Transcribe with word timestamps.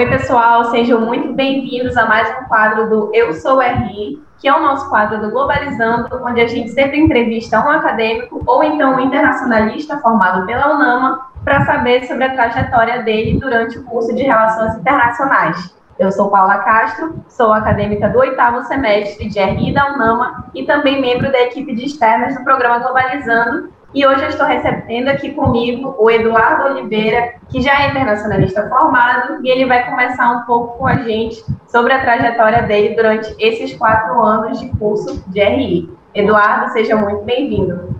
Oi, 0.00 0.06
pessoal, 0.06 0.64
sejam 0.70 0.98
muito 1.02 1.34
bem-vindos 1.34 1.94
a 1.94 2.06
mais 2.06 2.26
um 2.30 2.48
quadro 2.48 2.88
do 2.88 3.14
Eu 3.14 3.34
Sou 3.34 3.60
RI, 3.60 4.18
que 4.40 4.48
é 4.48 4.54
o 4.56 4.62
nosso 4.62 4.88
quadro 4.88 5.20
do 5.20 5.30
Globalizando, 5.30 6.08
onde 6.24 6.40
a 6.40 6.48
gente 6.48 6.70
sempre 6.70 6.98
entrevista 6.98 7.60
um 7.60 7.68
acadêmico 7.68 8.42
ou 8.46 8.64
então 8.64 8.94
um 8.94 9.00
internacionalista 9.00 9.98
formado 9.98 10.46
pela 10.46 10.74
UNAMA 10.74 11.26
para 11.44 11.66
saber 11.66 12.06
sobre 12.06 12.24
a 12.24 12.32
trajetória 12.32 13.02
dele 13.02 13.38
durante 13.38 13.76
o 13.76 13.84
curso 13.84 14.14
de 14.14 14.22
Relações 14.22 14.74
Internacionais. 14.76 15.70
Eu 15.98 16.10
sou 16.10 16.30
Paula 16.30 16.60
Castro, 16.60 17.22
sou 17.28 17.52
acadêmica 17.52 18.08
do 18.08 18.20
oitavo 18.20 18.62
semestre 18.62 19.28
de 19.28 19.38
RI 19.38 19.74
da 19.74 19.92
UNAMA 19.92 20.46
e 20.54 20.64
também 20.64 20.98
membro 20.98 21.30
da 21.30 21.42
equipe 21.42 21.74
de 21.74 21.84
externas 21.84 22.34
do 22.38 22.42
programa 22.42 22.78
Globalizando, 22.78 23.68
e 23.92 24.06
hoje 24.06 24.22
eu 24.22 24.28
estou 24.28 24.46
recebendo 24.46 25.08
aqui 25.08 25.32
comigo 25.32 25.96
o 25.98 26.08
Eduardo 26.08 26.70
Oliveira, 26.70 27.34
que 27.48 27.60
já 27.60 27.82
é 27.82 27.90
internacionalista 27.90 28.68
formado, 28.68 29.44
e 29.44 29.50
ele 29.50 29.66
vai 29.66 29.88
conversar 29.90 30.30
um 30.30 30.42
pouco 30.42 30.78
com 30.78 30.86
a 30.86 30.94
gente 30.98 31.44
sobre 31.66 31.92
a 31.92 32.00
trajetória 32.00 32.62
dele 32.62 32.94
durante 32.94 33.34
esses 33.38 33.76
quatro 33.76 34.22
anos 34.22 34.60
de 34.60 34.68
curso 34.76 35.24
de 35.28 35.42
RI. 35.42 35.90
Eduardo, 36.14 36.72
seja 36.72 36.94
muito 36.94 37.24
bem-vindo. 37.24 37.96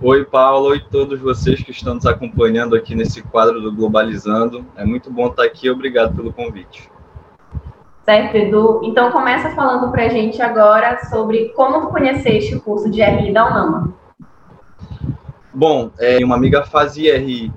Oi, 0.00 0.24
Paulo, 0.26 0.68
oi 0.68 0.80
todos 0.80 1.18
vocês 1.20 1.62
que 1.62 1.70
estão 1.70 1.94
nos 1.94 2.06
acompanhando 2.06 2.76
aqui 2.76 2.94
nesse 2.94 3.22
quadro 3.22 3.60
do 3.60 3.74
Globalizando. 3.74 4.64
É 4.76 4.84
muito 4.84 5.10
bom 5.10 5.28
estar 5.28 5.44
aqui, 5.44 5.70
obrigado 5.70 6.14
pelo 6.14 6.32
convite. 6.32 6.90
Certo, 8.04 8.36
Edu. 8.36 8.80
Então 8.84 9.10
começa 9.10 9.50
falando 9.50 9.90
para 9.90 10.04
a 10.04 10.08
gente 10.08 10.40
agora 10.40 11.02
sobre 11.10 11.48
como 11.56 11.80
tu 11.80 11.88
conheceste 11.88 12.54
o 12.54 12.60
curso 12.60 12.90
de 12.90 13.02
RI 13.02 13.32
da 13.32 13.46
UNAMA. 13.46 14.07
Bom, 15.58 15.90
é, 15.98 16.24
uma 16.24 16.36
amiga 16.36 16.64
fazia 16.64 17.18
RI. 17.18 17.52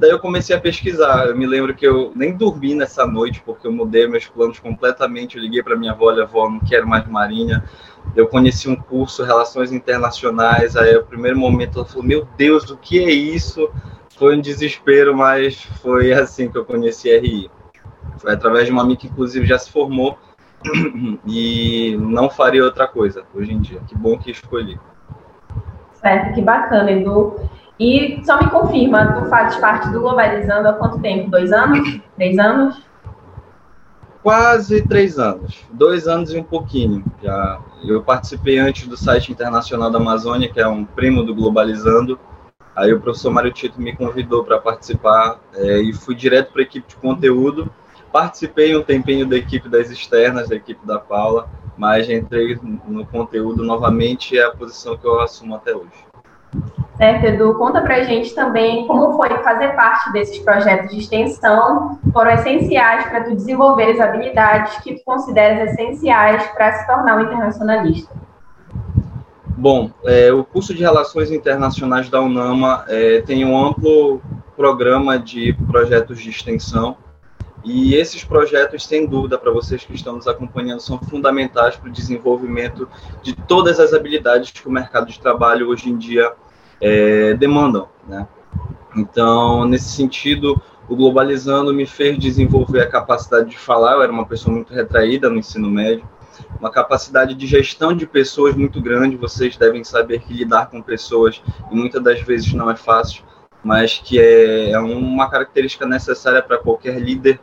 Daí 0.00 0.10
eu 0.10 0.18
comecei 0.18 0.56
a 0.56 0.60
pesquisar. 0.60 1.28
Eu 1.28 1.36
me 1.36 1.46
lembro 1.46 1.72
que 1.72 1.86
eu 1.86 2.10
nem 2.16 2.36
dormi 2.36 2.74
nessa 2.74 3.06
noite, 3.06 3.40
porque 3.46 3.64
eu 3.68 3.70
mudei 3.70 4.08
meus 4.08 4.26
planos 4.26 4.58
completamente. 4.58 5.36
Eu 5.36 5.42
liguei 5.44 5.62
para 5.62 5.76
minha 5.76 5.92
avó, 5.92 6.06
olha, 6.06 6.24
avó, 6.24 6.50
não 6.50 6.58
quero 6.58 6.84
mais 6.84 7.06
Marinha. 7.06 7.62
Eu 8.16 8.26
conheci 8.26 8.68
um 8.68 8.74
curso, 8.74 9.22
Relações 9.22 9.70
Internacionais. 9.70 10.76
Aí, 10.76 10.96
o 10.96 11.04
primeiro 11.04 11.38
momento, 11.38 11.78
ela 11.78 11.86
falou: 11.86 12.02
Meu 12.02 12.26
Deus, 12.36 12.68
o 12.70 12.76
que 12.76 12.98
é 12.98 13.12
isso? 13.12 13.70
Foi 14.18 14.36
um 14.36 14.40
desespero, 14.40 15.16
mas 15.16 15.62
foi 15.80 16.12
assim 16.12 16.50
que 16.50 16.58
eu 16.58 16.64
conheci 16.64 17.16
RI. 17.16 17.48
Foi 18.18 18.32
através 18.32 18.66
de 18.66 18.72
uma 18.72 18.82
amiga 18.82 19.02
que, 19.02 19.06
inclusive, 19.06 19.46
já 19.46 19.60
se 19.60 19.70
formou 19.70 20.18
e 21.24 21.96
não 22.00 22.28
faria 22.28 22.64
outra 22.64 22.88
coisa 22.88 23.22
hoje 23.32 23.52
em 23.52 23.60
dia. 23.60 23.80
Que 23.86 23.94
bom 23.94 24.18
que 24.18 24.32
escolhi. 24.32 24.76
Certo, 26.04 26.34
que 26.34 26.42
bacana, 26.42 26.92
Edu. 26.92 27.34
E 27.80 28.22
só 28.26 28.38
me 28.38 28.50
confirma, 28.50 29.14
tu 29.14 29.24
faz 29.30 29.56
parte 29.56 29.88
do 29.88 30.00
Globalizando 30.00 30.68
há 30.68 30.74
quanto 30.74 31.00
tempo? 31.00 31.30
Dois 31.30 31.50
anos? 31.50 31.98
Três 32.14 32.38
anos? 32.38 32.82
Quase 34.22 34.86
três 34.86 35.18
anos. 35.18 35.64
Dois 35.72 36.06
anos 36.06 36.30
e 36.30 36.38
um 36.38 36.42
pouquinho. 36.42 37.02
Já, 37.22 37.58
eu 37.82 38.02
participei 38.02 38.58
antes 38.58 38.86
do 38.86 38.98
site 38.98 39.32
internacional 39.32 39.90
da 39.90 39.98
Amazônia, 39.98 40.52
que 40.52 40.60
é 40.60 40.68
um 40.68 40.84
primo 40.84 41.22
do 41.22 41.34
Globalizando. 41.34 42.20
Aí 42.76 42.92
o 42.92 43.00
professor 43.00 43.30
Mário 43.30 43.52
Tito 43.52 43.80
me 43.80 43.96
convidou 43.96 44.44
para 44.44 44.58
participar 44.58 45.40
é, 45.54 45.80
e 45.80 45.94
fui 45.94 46.14
direto 46.14 46.52
para 46.52 46.60
a 46.60 46.64
equipe 46.64 46.86
de 46.86 46.96
conteúdo. 46.96 47.72
Participei 48.12 48.76
um 48.76 48.82
tempinho 48.82 49.26
da 49.26 49.36
equipe 49.36 49.70
das 49.70 49.90
externas, 49.90 50.50
da 50.50 50.56
equipe 50.56 50.86
da 50.86 50.98
Paula 50.98 51.48
mas 51.76 52.08
entrei 52.08 52.58
no 52.86 53.04
conteúdo 53.06 53.64
novamente 53.64 54.38
é 54.38 54.44
a 54.44 54.50
posição 54.50 54.96
que 54.96 55.06
eu 55.06 55.20
assumo 55.20 55.54
até 55.56 55.74
hoje. 55.74 56.04
Certo, 56.96 57.26
Edu, 57.26 57.54
conta 57.54 57.82
pra 57.82 58.04
gente 58.04 58.32
também 58.34 58.86
como 58.86 59.16
foi 59.16 59.28
fazer 59.42 59.74
parte 59.74 60.12
desses 60.12 60.38
projetos 60.38 60.90
de 60.90 61.00
extensão, 61.00 61.98
foram 62.12 62.30
essenciais 62.30 63.04
para 63.06 63.24
tu 63.24 63.34
desenvolver 63.34 63.90
as 63.90 64.00
habilidades 64.00 64.76
que 64.78 64.94
tu 64.94 65.04
consideras 65.04 65.72
essenciais 65.72 66.46
para 66.52 66.72
se 66.72 66.86
tornar 66.86 67.16
um 67.16 67.22
internacionalista. 67.22 68.14
Bom, 69.56 69.90
é, 70.04 70.32
o 70.32 70.44
curso 70.44 70.74
de 70.74 70.82
Relações 70.82 71.32
Internacionais 71.32 72.08
da 72.08 72.20
UNAMA 72.20 72.84
é, 72.86 73.22
tem 73.22 73.44
um 73.44 73.56
amplo 73.56 74.20
programa 74.56 75.18
de 75.18 75.52
projetos 75.66 76.20
de 76.20 76.30
extensão, 76.30 76.96
e 77.64 77.94
esses 77.94 78.22
projetos, 78.22 78.84
sem 78.84 79.06
dúvida, 79.06 79.38
para 79.38 79.50
vocês 79.50 79.82
que 79.82 79.94
estão 79.94 80.16
nos 80.16 80.28
acompanhando, 80.28 80.80
são 80.80 80.98
fundamentais 80.98 81.76
para 81.76 81.88
o 81.88 81.92
desenvolvimento 81.92 82.86
de 83.22 83.34
todas 83.34 83.80
as 83.80 83.94
habilidades 83.94 84.50
que 84.50 84.68
o 84.68 84.70
mercado 84.70 85.10
de 85.10 85.18
trabalho 85.18 85.70
hoje 85.70 85.88
em 85.88 85.96
dia 85.96 86.30
é, 86.78 87.32
demandam. 87.34 87.88
Né? 88.06 88.28
Então, 88.94 89.64
nesse 89.64 89.88
sentido, 89.88 90.60
o 90.86 90.94
Globalizando 90.94 91.72
me 91.72 91.86
fez 91.86 92.18
desenvolver 92.18 92.82
a 92.82 92.86
capacidade 92.86 93.48
de 93.48 93.58
falar. 93.58 93.94
Eu 93.94 94.02
era 94.02 94.12
uma 94.12 94.26
pessoa 94.26 94.54
muito 94.54 94.74
retraída 94.74 95.30
no 95.30 95.38
ensino 95.38 95.70
médio, 95.70 96.06
uma 96.60 96.70
capacidade 96.70 97.34
de 97.34 97.46
gestão 97.46 97.96
de 97.96 98.06
pessoas 98.06 98.54
muito 98.54 98.78
grande. 98.78 99.16
Vocês 99.16 99.56
devem 99.56 99.82
saber 99.82 100.20
que 100.20 100.34
lidar 100.34 100.66
com 100.66 100.82
pessoas, 100.82 101.42
e 101.72 101.74
muitas 101.74 102.02
das 102.02 102.20
vezes 102.20 102.52
não 102.52 102.70
é 102.70 102.76
fácil, 102.76 103.24
mas 103.62 103.98
que 103.98 104.20
é, 104.20 104.72
é 104.72 104.78
uma 104.78 105.30
característica 105.30 105.86
necessária 105.86 106.42
para 106.42 106.58
qualquer 106.58 107.00
líder 107.00 107.40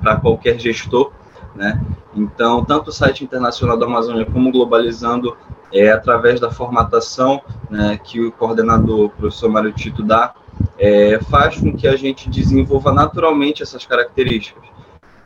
para 0.00 0.16
qualquer 0.16 0.58
gestor, 0.58 1.12
né? 1.54 1.80
Então, 2.14 2.64
tanto 2.64 2.88
o 2.88 2.92
site 2.92 3.22
internacional 3.22 3.76
da 3.76 3.86
Amazônia 3.86 4.24
como 4.24 4.50
Globalizando 4.50 5.36
é 5.72 5.90
através 5.90 6.40
da 6.40 6.50
formatação 6.50 7.42
né, 7.70 7.98
que 8.02 8.20
o 8.20 8.32
coordenador, 8.32 9.06
o 9.06 9.10
professor 9.10 9.50
Mário 9.50 9.72
Tito, 9.72 10.02
dá, 10.02 10.34
é, 10.78 11.20
faz 11.30 11.60
com 11.60 11.76
que 11.76 11.86
a 11.86 11.96
gente 11.96 12.28
desenvolva 12.28 12.92
naturalmente 12.92 13.62
essas 13.62 13.84
características. 13.84 14.64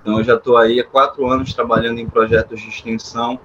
Então, 0.01 0.19
eu 0.19 0.25
já 0.25 0.35
estou 0.35 0.57
aí 0.57 0.81
há 0.81 0.85
quatro 0.85 1.27
anos 1.29 1.55
trabalhando 1.55 1.99
em 1.99 2.09
projetos 2.09 2.61
de 2.61 2.69
extensão 2.69 3.39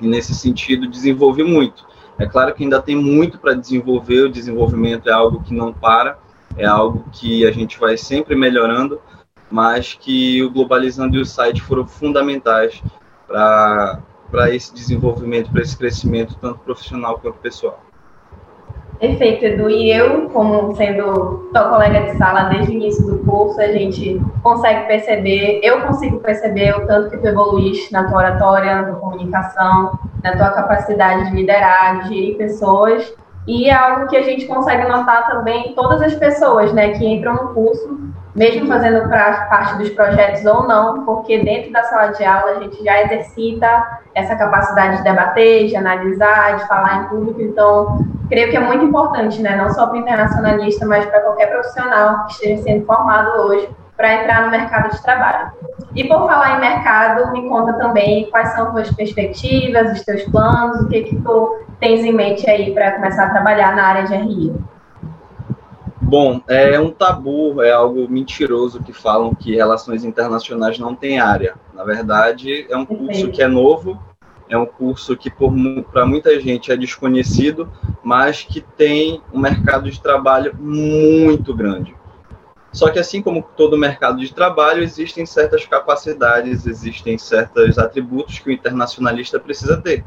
e, 0.00 0.06
nesse 0.06 0.34
sentido, 0.34 0.88
desenvolvi 0.88 1.44
muito. 1.44 1.86
É 2.18 2.26
claro 2.26 2.52
que 2.52 2.62
ainda 2.62 2.82
tem 2.82 2.96
muito 2.96 3.38
para 3.38 3.54
desenvolver, 3.54 4.22
o 4.22 4.28
desenvolvimento 4.28 5.08
é 5.08 5.12
algo 5.12 5.42
que 5.42 5.54
não 5.54 5.72
para, 5.72 6.18
é 6.56 6.66
algo 6.66 7.04
que 7.12 7.46
a 7.46 7.50
gente 7.50 7.78
vai 7.78 7.96
sempre 7.96 8.34
melhorando, 8.36 9.00
mas 9.54 9.94
que 9.94 10.42
o 10.42 10.50
Globalizando 10.50 11.16
e 11.16 11.20
o 11.20 11.24
site 11.24 11.62
foram 11.62 11.86
fundamentais 11.86 12.82
para 13.28 14.52
esse 14.52 14.74
desenvolvimento, 14.74 15.48
para 15.52 15.62
esse 15.62 15.78
crescimento, 15.78 16.36
tanto 16.40 16.58
profissional 16.58 17.20
quanto 17.20 17.38
pessoal. 17.38 17.78
Perfeito, 18.98 19.44
Edu. 19.44 19.70
E 19.70 19.92
eu, 19.92 20.28
como 20.30 20.74
sendo 20.74 21.48
tua 21.52 21.68
colega 21.68 22.00
de 22.00 22.18
sala 22.18 22.48
desde 22.48 22.72
o 22.72 22.74
início 22.74 23.06
do 23.06 23.18
curso, 23.18 23.60
a 23.60 23.68
gente 23.68 24.20
consegue 24.42 24.88
perceber, 24.88 25.60
eu 25.62 25.82
consigo 25.82 26.18
perceber 26.18 26.76
o 26.76 26.84
tanto 26.88 27.10
que 27.10 27.18
tu 27.18 27.26
evoluíste 27.28 27.92
na 27.92 28.08
tua 28.08 28.18
oratória, 28.18 28.74
na 28.74 28.84
tua 28.88 28.96
comunicação, 28.96 29.96
na 30.20 30.36
tua 30.36 30.50
capacidade 30.50 31.30
de 31.30 31.36
liderar, 31.36 32.02
de 32.02 32.08
gerir 32.08 32.36
pessoas. 32.36 33.14
E 33.46 33.68
é 33.68 33.74
algo 33.74 34.08
que 34.08 34.16
a 34.16 34.22
gente 34.22 34.46
consegue 34.46 34.88
notar 34.88 35.26
também 35.26 35.68
em 35.70 35.74
todas 35.74 36.00
as 36.00 36.14
pessoas 36.14 36.72
né, 36.72 36.90
que 36.92 37.06
entram 37.06 37.34
no 37.34 37.54
curso, 37.54 38.00
mesmo 38.34 38.66
fazendo 38.66 39.08
parte 39.08 39.76
dos 39.76 39.90
projetos 39.90 40.44
ou 40.46 40.66
não, 40.66 41.04
porque 41.04 41.38
dentro 41.44 41.70
da 41.70 41.82
sala 41.84 42.08
de 42.08 42.24
aula 42.24 42.52
a 42.52 42.60
gente 42.60 42.82
já 42.82 43.02
exercita 43.02 44.00
essa 44.14 44.34
capacidade 44.34 44.98
de 44.98 45.04
debater, 45.04 45.66
de 45.66 45.76
analisar, 45.76 46.56
de 46.56 46.66
falar 46.66 47.02
em 47.02 47.08
público, 47.08 47.40
então 47.42 47.98
creio 48.28 48.50
que 48.50 48.56
é 48.56 48.60
muito 48.60 48.84
importante, 48.84 49.40
né, 49.42 49.56
não 49.56 49.70
só 49.70 49.86
para 49.86 49.96
o 49.96 50.00
internacionalista, 50.00 50.86
mas 50.86 51.04
para 51.04 51.20
qualquer 51.20 51.50
profissional 51.50 52.24
que 52.24 52.32
esteja 52.32 52.62
sendo 52.62 52.86
formado 52.86 53.42
hoje 53.42 53.68
para 53.96 54.14
entrar 54.14 54.42
no 54.42 54.50
mercado 54.50 54.90
de 54.90 55.02
trabalho. 55.02 55.52
E 55.94 56.02
por 56.04 56.26
falar 56.26 56.56
em 56.56 56.60
mercado, 56.60 57.30
me 57.32 57.48
conta 57.48 57.72
também 57.74 58.28
quais 58.30 58.48
são 58.54 58.72
tuas 58.72 58.90
perspectivas, 58.90 59.92
os 59.92 60.04
teus 60.04 60.24
planos, 60.24 60.80
o 60.80 60.88
que 60.88 61.02
que 61.02 61.16
tu 61.16 61.60
tens 61.78 62.04
em 62.04 62.12
mente 62.12 62.48
aí 62.50 62.72
para 62.74 62.92
começar 62.92 63.26
a 63.26 63.30
trabalhar 63.30 63.76
na 63.76 63.84
área 63.84 64.04
de 64.04 64.14
RI. 64.14 64.52
Bom, 66.02 66.40
é 66.48 66.78
um 66.78 66.90
tabu, 66.90 67.62
é 67.62 67.72
algo 67.72 68.08
mentiroso 68.08 68.82
que 68.82 68.92
falam 68.92 69.34
que 69.34 69.54
relações 69.54 70.04
internacionais 70.04 70.78
não 70.78 70.94
tem 70.94 71.18
área. 71.18 71.54
Na 71.72 71.84
verdade, 71.84 72.66
é 72.68 72.76
um 72.76 72.84
curso 72.84 73.30
que 73.30 73.42
é 73.42 73.48
novo, 73.48 73.98
é 74.48 74.58
um 74.58 74.66
curso 74.66 75.16
que 75.16 75.32
para 75.92 76.04
muita 76.04 76.38
gente 76.40 76.70
é 76.70 76.76
desconhecido, 76.76 77.70
mas 78.02 78.42
que 78.42 78.60
tem 78.60 79.22
um 79.32 79.38
mercado 79.38 79.90
de 79.90 80.00
trabalho 80.00 80.54
muito 80.58 81.54
grande. 81.54 81.94
Só 82.74 82.90
que 82.90 82.98
assim 82.98 83.22
como 83.22 83.40
todo 83.56 83.78
mercado 83.78 84.18
de 84.18 84.34
trabalho, 84.34 84.82
existem 84.82 85.24
certas 85.24 85.64
capacidades, 85.64 86.66
existem 86.66 87.16
certos 87.16 87.78
atributos 87.78 88.40
que 88.40 88.50
o 88.50 88.52
internacionalista 88.52 89.38
precisa 89.38 89.80
ter. 89.80 90.04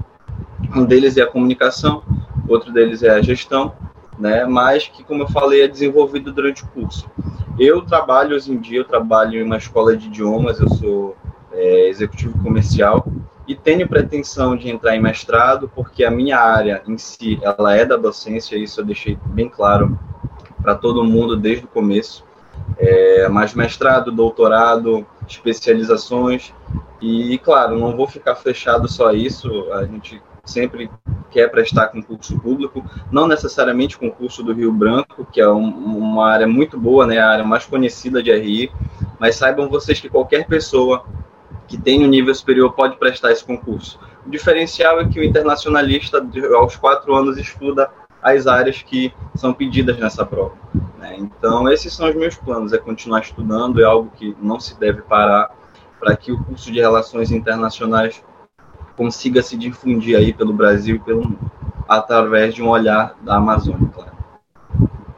Um 0.75 0.83
deles 0.83 1.15
é 1.15 1.21
a 1.21 1.27
comunicação, 1.27 2.03
outro 2.45 2.73
deles 2.73 3.01
é 3.03 3.09
a 3.09 3.21
gestão, 3.21 3.73
né? 4.19 4.43
Mas 4.43 4.85
que, 4.85 5.01
como 5.01 5.23
eu 5.23 5.29
falei, 5.29 5.61
é 5.61 5.67
desenvolvido 5.67 6.29
durante 6.33 6.65
o 6.65 6.67
curso. 6.67 7.09
Eu 7.57 7.83
trabalho 7.83 8.35
hoje 8.35 8.51
em 8.51 8.57
dia, 8.57 8.79
eu 8.79 8.85
trabalho 8.85 9.39
em 9.39 9.43
uma 9.43 9.57
escola 9.57 9.95
de 9.95 10.07
idiomas, 10.07 10.59
eu 10.59 10.67
sou 10.67 11.15
é, 11.53 11.87
executivo 11.87 12.37
comercial 12.43 13.07
e 13.47 13.55
tenho 13.55 13.87
pretensão 13.87 14.57
de 14.57 14.69
entrar 14.69 14.93
em 14.93 15.01
mestrado, 15.01 15.71
porque 15.73 16.03
a 16.03 16.11
minha 16.11 16.37
área 16.37 16.83
em 16.85 16.97
si, 16.97 17.39
ela 17.41 17.73
é 17.73 17.85
da 17.85 17.95
docência, 17.95 18.57
isso 18.57 18.81
eu 18.81 18.85
deixei 18.85 19.17
bem 19.27 19.47
claro 19.47 19.97
para 20.61 20.75
todo 20.75 21.05
mundo 21.05 21.37
desde 21.37 21.63
o 21.63 21.69
começo. 21.69 22.26
É, 22.79 23.27
mas 23.27 23.53
mestrado, 23.53 24.11
doutorado, 24.11 25.05
especializações. 25.27 26.53
E, 27.01 27.37
claro, 27.39 27.77
não 27.77 27.95
vou 27.95 28.07
ficar 28.07 28.35
fechado 28.35 28.87
só 28.87 29.09
a 29.09 29.13
isso, 29.13 29.71
a 29.71 29.85
gente 29.85 30.21
sempre 30.45 30.89
quer 31.29 31.49
prestar 31.51 31.87
concurso 31.87 32.39
público, 32.39 32.83
não 33.11 33.27
necessariamente 33.27 33.97
concurso 33.97 34.41
do 34.41 34.53
Rio 34.53 34.71
Branco, 34.71 35.27
que 35.31 35.41
é 35.41 35.49
um, 35.49 35.67
uma 35.67 36.27
área 36.27 36.47
muito 36.47 36.79
boa, 36.79 37.05
né, 37.05 37.19
a 37.19 37.29
área 37.29 37.43
mais 37.43 37.65
conhecida 37.65 38.23
de 38.23 38.31
RI, 38.31 38.71
mas 39.19 39.35
saibam 39.35 39.69
vocês 39.69 39.99
que 39.99 40.09
qualquer 40.09 40.47
pessoa 40.47 41.05
que 41.67 41.77
tem 41.77 42.03
um 42.03 42.07
nível 42.07 42.33
superior 42.33 42.71
pode 42.73 42.95
prestar 42.97 43.31
esse 43.31 43.43
concurso. 43.43 43.99
O 44.25 44.29
diferencial 44.29 45.01
é 45.01 45.07
que 45.07 45.19
o 45.19 45.23
internacionalista, 45.23 46.25
aos 46.55 46.75
quatro 46.75 47.13
anos, 47.13 47.37
estuda 47.37 47.89
as 48.21 48.47
áreas 48.47 48.81
que 48.81 49.13
são 49.35 49.53
pedidas 49.53 49.97
nessa 49.97 50.25
prova. 50.25 50.53
Né? 50.97 51.15
Então, 51.17 51.69
esses 51.71 51.93
são 51.93 52.09
os 52.09 52.15
meus 52.15 52.35
planos: 52.35 52.73
é 52.73 52.77
continuar 52.77 53.21
estudando, 53.21 53.81
é 53.81 53.85
algo 53.85 54.11
que 54.15 54.35
não 54.41 54.59
se 54.59 54.77
deve 54.79 55.01
parar, 55.01 55.51
para 55.99 56.15
que 56.15 56.31
o 56.31 56.43
curso 56.43 56.71
de 56.71 56.79
Relações 56.79 57.31
Internacionais 57.31 58.23
consiga 58.95 59.41
se 59.41 59.55
difundir 59.55 60.17
aí 60.17 60.33
pelo 60.33 60.53
Brasil 60.53 60.95
e 60.95 60.99
pelo 60.99 61.23
mundo, 61.23 61.51
através 61.87 62.55
de 62.55 62.63
um 62.63 62.69
olhar 62.69 63.15
da 63.21 63.35
Amazônia, 63.35 63.89
claro. 63.93 64.17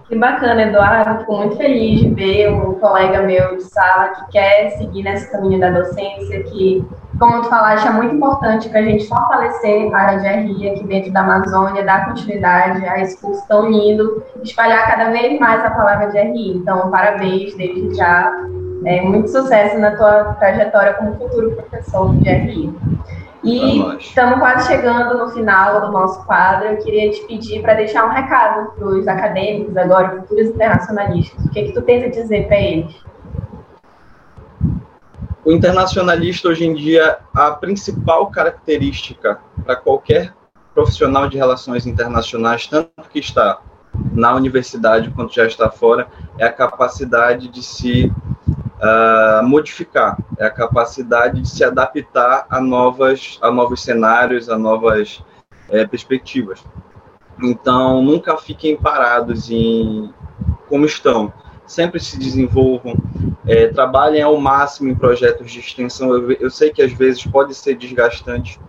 Que 0.09 0.15
bacana, 0.15 0.63
Eduardo. 0.63 1.19
Fico 1.19 1.37
muito 1.37 1.55
feliz 1.55 2.01
de 2.01 2.09
ver 2.09 2.51
um 2.51 2.73
colega 2.73 3.21
meu 3.21 3.55
de 3.55 3.63
sala 3.63 4.09
que 4.09 4.31
quer 4.31 4.71
seguir 4.71 5.03
nesse 5.03 5.31
caminho 5.31 5.59
da 5.59 5.69
docência, 5.69 6.43
que, 6.43 6.83
como 7.19 7.42
tu 7.42 7.50
falaste, 7.50 7.86
é 7.86 7.92
muito 7.92 8.16
importante 8.16 8.69
para 8.69 8.80
a 8.80 8.83
gente 8.83 9.07
fortalecer 9.07 9.94
a 9.94 9.98
área 9.98 10.19
de 10.19 10.27
RI 10.27 10.69
aqui 10.69 10.83
dentro 10.86 11.12
da 11.12 11.19
Amazônia, 11.19 11.83
dar 11.83 12.06
continuidade 12.07 12.86
a 12.88 13.00
esse 13.01 13.19
curso 13.21 13.45
tão 13.48 13.69
lindo, 13.69 14.24
espalhar 14.42 14.89
cada 14.89 15.12
vez 15.12 15.38
mais 15.39 15.63
a 15.63 15.69
palavra 15.69 16.07
de 16.07 16.18
RI. 16.18 16.57
Então, 16.57 16.89
parabéns 16.89 17.56
desde 17.56 17.94
já. 17.95 18.31
É, 18.86 19.01
muito 19.01 19.30
sucesso 19.30 19.77
na 19.77 19.92
tua 19.92 20.36
trajetória 20.36 20.94
como 20.94 21.13
futuro 21.16 21.51
professor 21.51 22.16
de 22.16 22.30
RI. 22.30 22.74
E 23.44 23.98
estamos 23.98 24.39
quase 24.39 24.68
chegando 24.68 25.18
no 25.18 25.30
final 25.30 25.81
do 25.81 25.92
nosso 25.92 26.25
quadro. 26.25 26.69
Eu 26.69 26.77
queria 26.77 27.12
te 27.12 27.21
pedir 27.25 27.62
para 27.62 27.74
deixar 27.74 28.06
um 28.06 28.10
recado 28.10 28.71
para 28.71 28.86
os 28.88 29.07
acadêmicos 29.07 29.75
agora, 29.75 30.21
futuros 30.21 30.48
internacionalistas. 30.48 31.45
O 31.45 31.50
que, 31.50 31.60
é 31.60 31.63
que 31.66 31.74
tu 31.74 31.81
tens 31.81 32.06
a 32.06 32.07
dizer 32.10 32.48
para 32.48 32.57
eles? 32.57 33.08
O 35.49 35.51
internacionalista, 35.51 36.47
hoje 36.47 36.63
em 36.63 36.75
dia, 36.75 37.17
a 37.33 37.49
principal 37.49 38.27
característica 38.27 39.39
para 39.65 39.75
qualquer 39.75 40.31
profissional 40.75 41.27
de 41.27 41.37
relações 41.37 41.87
internacionais, 41.87 42.67
tanto 42.67 43.09
que 43.11 43.17
está 43.17 43.59
na 44.13 44.35
universidade 44.35 45.09
quanto 45.09 45.33
já 45.33 45.47
está 45.47 45.67
fora, 45.67 46.07
é 46.37 46.45
a 46.45 46.53
capacidade 46.53 47.47
de 47.47 47.63
se 47.63 48.13
uh, 48.45 49.43
modificar, 49.43 50.19
é 50.37 50.45
a 50.45 50.51
capacidade 50.51 51.41
de 51.41 51.49
se 51.49 51.63
adaptar 51.63 52.45
a, 52.47 52.61
novas, 52.61 53.39
a 53.41 53.49
novos 53.49 53.81
cenários, 53.81 54.51
a 54.51 54.55
novas 54.55 55.19
é, 55.67 55.83
perspectivas. 55.83 56.63
Então, 57.41 58.03
nunca 58.03 58.37
fiquem 58.37 58.77
parados 58.77 59.49
em 59.49 60.13
como 60.67 60.85
estão. 60.85 61.33
Sempre 61.65 61.99
se 61.99 62.19
desenvolvam, 62.19 62.95
é, 63.49 63.67
trabalhem 63.67 64.21
ao 64.21 64.39
máximo 64.39 64.89
em 64.89 64.95
projetos 64.95 65.51
de 65.51 65.59
extensão. 65.59 66.13
Eu, 66.13 66.31
eu 66.33 66.51
sei 66.51 66.69
que 66.69 66.83
às 66.83 66.93
vezes 66.93 67.25
pode 67.25 67.55
ser 67.55 67.75
desgastante, 67.75 68.59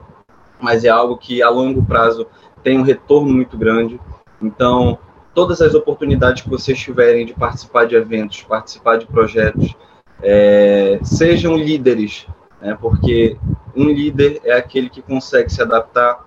mas 0.58 0.84
é 0.84 0.88
algo 0.88 1.18
que 1.18 1.42
a 1.42 1.50
longo 1.50 1.84
prazo 1.84 2.26
tem 2.62 2.78
um 2.78 2.82
retorno 2.82 3.30
muito 3.30 3.58
grande. 3.58 4.00
Então, 4.40 4.98
todas 5.34 5.60
as 5.60 5.74
oportunidades 5.74 6.42
que 6.42 6.48
vocês 6.48 6.78
tiverem 6.78 7.26
de 7.26 7.34
participar 7.34 7.86
de 7.86 7.94
eventos, 7.94 8.42
participar 8.42 8.96
de 8.96 9.06
projetos, 9.06 9.76
é, 10.22 10.98
sejam 11.02 11.56
líderes, 11.58 12.26
né, 12.58 12.76
porque 12.80 13.36
um 13.76 13.84
líder 13.84 14.40
é 14.44 14.54
aquele 14.54 14.88
que 14.88 15.02
consegue 15.02 15.52
se 15.52 15.60
adaptar, 15.60 16.24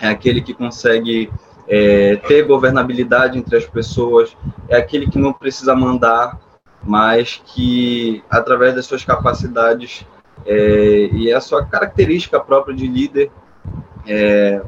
é 0.00 0.08
aquele 0.08 0.40
que 0.40 0.52
consegue 0.52 1.30
é, 1.68 2.16
ter 2.16 2.42
governabilidade 2.42 3.38
entre 3.38 3.56
as 3.56 3.66
pessoas, 3.66 4.36
é 4.68 4.76
aquele 4.76 5.08
que 5.08 5.18
não 5.18 5.32
precisa 5.32 5.76
mandar, 5.76 6.40
mas 6.86 7.40
que, 7.44 8.22
através 8.30 8.74
das 8.74 8.86
suas 8.86 9.04
capacidades 9.04 10.06
é, 10.46 11.08
e 11.12 11.32
a 11.32 11.40
sua 11.40 11.64
característica 11.64 12.38
própria 12.38 12.74
de 12.74 12.86
líder, 12.86 13.30
é, 14.06 14.60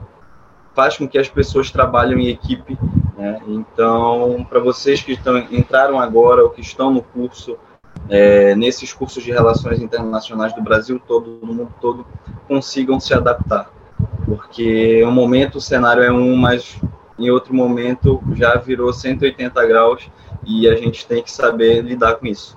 faz 0.75 0.97
com 0.97 1.09
que 1.09 1.19
as 1.19 1.29
pessoas 1.29 1.71
trabalhem 1.71 2.27
em 2.27 2.29
equipe. 2.29 2.79
Né? 3.17 3.41
Então, 3.49 4.47
para 4.49 4.61
vocês 4.61 5.03
que 5.03 5.13
estão, 5.13 5.39
entraram 5.39 5.99
agora 5.99 6.43
ou 6.43 6.51
que 6.51 6.61
estão 6.61 6.91
no 6.91 7.03
curso, 7.03 7.57
é, 8.09 8.55
nesses 8.55 8.93
cursos 8.93 9.23
de 9.23 9.33
relações 9.33 9.81
internacionais 9.81 10.55
do 10.55 10.63
Brasil 10.63 11.01
todo, 11.07 11.39
do 11.39 11.47
mundo 11.47 11.73
todo, 11.81 12.07
consigam 12.47 13.01
se 13.01 13.13
adaptar. 13.13 13.71
Porque 14.25 15.05
um 15.05 15.11
momento 15.11 15.57
o 15.57 15.61
cenário 15.61 16.03
é 16.03 16.13
um, 16.13 16.37
mas 16.37 16.81
em 17.19 17.31
outro 17.31 17.55
momento 17.55 18.23
já 18.35 18.57
virou 18.57 18.93
180 18.93 19.67
graus 19.67 20.11
e 20.47 20.69
a 20.69 20.77
gente 20.77 21.07
tem 21.07 21.23
que 21.23 21.31
saber 21.31 21.83
lidar 21.83 22.15
com 22.15 22.27
isso. 22.27 22.57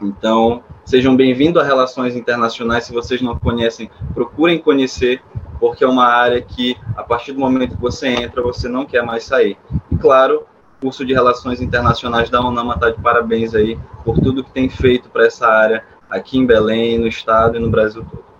Então, 0.00 0.62
sejam 0.84 1.16
bem-vindos 1.16 1.60
a 1.60 1.66
Relações 1.66 2.14
Internacionais. 2.14 2.84
Se 2.84 2.92
vocês 2.92 3.20
não 3.20 3.36
conhecem, 3.36 3.90
procurem 4.14 4.58
conhecer, 4.58 5.20
porque 5.58 5.82
é 5.82 5.88
uma 5.88 6.06
área 6.06 6.40
que, 6.40 6.76
a 6.96 7.02
partir 7.02 7.32
do 7.32 7.40
momento 7.40 7.74
que 7.74 7.80
você 7.80 8.06
entra, 8.06 8.40
você 8.40 8.68
não 8.68 8.86
quer 8.86 9.02
mais 9.02 9.24
sair. 9.24 9.58
E, 9.90 9.96
claro, 9.96 10.46
curso 10.80 11.04
de 11.04 11.12
Relações 11.12 11.60
Internacionais 11.60 12.30
da 12.30 12.40
UNAMA 12.40 12.74
está 12.74 12.90
de 12.90 13.02
parabéns 13.02 13.52
aí 13.54 13.76
por 14.04 14.20
tudo 14.20 14.44
que 14.44 14.52
tem 14.52 14.68
feito 14.68 15.08
para 15.08 15.26
essa 15.26 15.48
área 15.48 15.84
aqui 16.08 16.38
em 16.38 16.46
Belém, 16.46 16.98
no 16.98 17.08
estado 17.08 17.56
e 17.56 17.60
no 17.60 17.68
Brasil 17.68 18.06
todo. 18.08 18.37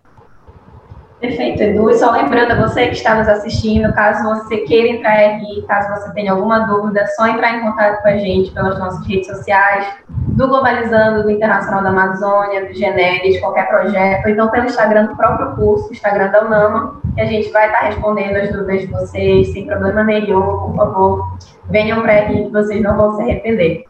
Perfeito, 1.20 1.60
Edu. 1.60 1.90
E 1.90 1.94
só 1.94 2.12
lembrando 2.12 2.52
a 2.52 2.68
você 2.68 2.86
que 2.86 2.94
está 2.94 3.16
nos 3.16 3.28
assistindo, 3.28 3.92
caso 3.92 4.22
você 4.22 4.58
queira 4.58 4.88
entrar 4.88 5.18
aqui, 5.18 5.64
caso 5.66 5.88
você 6.00 6.14
tenha 6.14 6.32
alguma 6.32 6.60
dúvida, 6.60 7.00
é 7.00 7.06
só 7.08 7.26
entrar 7.26 7.56
em 7.56 7.60
contato 7.60 8.00
com 8.02 8.08
a 8.08 8.16
gente 8.16 8.52
pelas 8.52 8.78
nossas 8.78 9.04
redes 9.04 9.26
sociais, 9.26 9.84
do 10.08 10.46
Globalizando, 10.46 11.24
do 11.24 11.30
Internacional 11.30 11.82
da 11.82 11.88
Amazônia, 11.88 12.66
do 12.66 12.72
Generes, 12.72 13.40
qualquer 13.40 13.66
projeto, 13.68 14.26
ou 14.26 14.30
então 14.30 14.48
pelo 14.48 14.66
Instagram 14.66 15.06
do 15.06 15.16
próprio 15.16 15.56
curso, 15.56 15.92
Instagram 15.92 16.30
da 16.30 16.44
UNAMA, 16.44 17.00
que 17.16 17.20
a 17.20 17.26
gente 17.26 17.50
vai 17.50 17.66
estar 17.66 17.80
respondendo 17.80 18.36
as 18.36 18.52
dúvidas 18.52 18.82
de 18.82 18.86
vocês, 18.86 19.52
sem 19.52 19.66
problema 19.66 20.04
nenhum, 20.04 20.40
por 20.40 20.76
favor, 20.76 21.38
venham 21.68 22.00
para 22.00 22.12
aqui 22.12 22.44
que 22.44 22.50
vocês 22.52 22.80
não 22.80 22.96
vão 22.96 23.16
se 23.16 23.22
arrepender. 23.22 23.87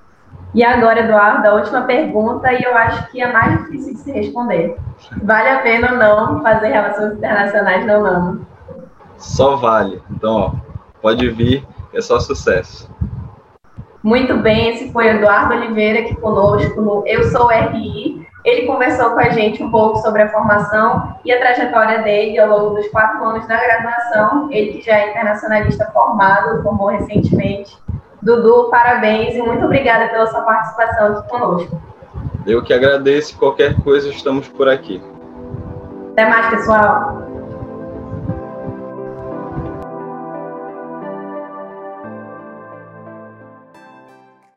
E 0.54 0.64
agora, 0.64 1.00
Eduardo, 1.00 1.46
a 1.46 1.54
última 1.54 1.82
pergunta, 1.82 2.52
e 2.52 2.62
eu 2.62 2.76
acho 2.76 3.10
que 3.10 3.20
é 3.20 3.30
mais 3.30 3.58
difícil 3.58 3.94
de 3.94 4.00
se 4.00 4.12
responder. 4.12 4.76
Vale 5.22 5.48
a 5.48 5.58
pena 5.60 5.92
ou 5.92 5.98
não 5.98 6.42
fazer 6.42 6.68
relações 6.68 7.12
internacionais 7.14 7.86
na 7.86 7.98
UNAMA? 7.98 8.40
Só 9.18 9.56
vale. 9.56 10.02
Então, 10.10 10.34
ó, 10.34 10.52
pode 11.02 11.28
vir, 11.30 11.66
é 11.92 12.00
só 12.00 12.18
sucesso. 12.18 12.90
Muito 14.02 14.38
bem, 14.38 14.70
esse 14.70 14.92
foi 14.92 15.08
Eduardo 15.08 15.54
Oliveira 15.54 16.00
aqui 16.00 16.14
conosco 16.16 16.80
no 16.80 17.06
Eu 17.06 17.24
Sou 17.24 17.48
RI. 17.48 18.26
Ele 18.44 18.66
conversou 18.66 19.10
com 19.10 19.18
a 19.18 19.28
gente 19.30 19.62
um 19.62 19.70
pouco 19.70 19.98
sobre 19.98 20.22
a 20.22 20.28
formação 20.30 21.14
e 21.24 21.32
a 21.32 21.38
trajetória 21.38 22.02
dele 22.02 22.38
ao 22.38 22.48
longo 22.48 22.76
dos 22.76 22.88
quatro 22.88 23.22
anos 23.22 23.46
da 23.46 23.56
graduação. 23.56 24.48
Ele 24.50 24.74
que 24.74 24.86
já 24.86 24.96
é 24.96 25.10
internacionalista 25.10 25.90
formado, 25.92 26.62
formou 26.62 26.86
recentemente. 26.86 27.76
Dudu, 28.28 28.68
parabéns 28.68 29.34
e 29.34 29.40
muito 29.40 29.64
obrigada 29.64 30.06
pela 30.08 30.26
sua 30.26 30.42
participação 30.42 31.14
aqui 31.14 31.28
conosco. 31.30 31.80
Eu 32.46 32.62
que 32.62 32.74
agradeço. 32.74 33.38
Qualquer 33.38 33.74
coisa, 33.82 34.10
estamos 34.10 34.46
por 34.46 34.68
aqui. 34.68 35.02
Até 36.12 36.28
mais, 36.28 36.46
pessoal. 36.50 37.27